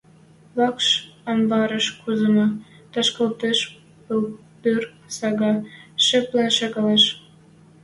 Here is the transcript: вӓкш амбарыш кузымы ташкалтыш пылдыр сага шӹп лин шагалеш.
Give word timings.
вӓкш 0.57 0.87
амбарыш 1.31 1.85
кузымы 2.01 2.45
ташкалтыш 2.91 3.59
пылдыр 4.05 4.83
сага 5.17 5.53
шӹп 6.05 6.27
лин 6.35 6.51
шагалеш. 6.57 7.03